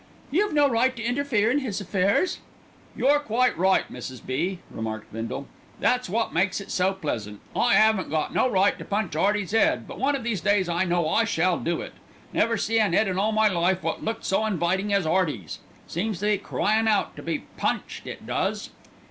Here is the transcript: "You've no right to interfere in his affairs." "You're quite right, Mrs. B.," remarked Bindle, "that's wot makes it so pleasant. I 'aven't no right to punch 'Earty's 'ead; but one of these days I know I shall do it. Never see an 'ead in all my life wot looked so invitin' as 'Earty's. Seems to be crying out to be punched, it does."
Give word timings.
"You've 0.31 0.51
no 0.51 0.67
right 0.67 0.95
to 0.95 1.03
interfere 1.03 1.51
in 1.51 1.59
his 1.59 1.79
affairs." 1.79 2.39
"You're 2.97 3.19
quite 3.19 3.55
right, 3.55 3.83
Mrs. 3.93 4.25
B.," 4.25 4.57
remarked 4.71 5.13
Bindle, 5.13 5.47
"that's 5.79 6.09
wot 6.09 6.33
makes 6.33 6.59
it 6.59 6.71
so 6.71 6.93
pleasant. 6.93 7.39
I 7.55 7.75
'aven't 7.75 8.09
no 8.33 8.49
right 8.49 8.79
to 8.79 8.83
punch 8.83 9.15
'Earty's 9.15 9.53
'ead; 9.53 9.87
but 9.87 9.99
one 9.99 10.15
of 10.15 10.23
these 10.23 10.41
days 10.41 10.67
I 10.67 10.85
know 10.85 11.07
I 11.07 11.25
shall 11.25 11.59
do 11.59 11.81
it. 11.81 11.93
Never 12.33 12.57
see 12.57 12.79
an 12.79 12.95
'ead 12.95 13.07
in 13.07 13.19
all 13.19 13.31
my 13.31 13.47
life 13.47 13.83
wot 13.83 14.03
looked 14.03 14.25
so 14.25 14.43
invitin' 14.43 14.91
as 14.91 15.05
'Earty's. 15.05 15.59
Seems 15.85 16.17
to 16.21 16.25
be 16.25 16.39
crying 16.39 16.87
out 16.87 17.15
to 17.15 17.21
be 17.21 17.43
punched, 17.57 18.07
it 18.07 18.25
does." 18.25 18.71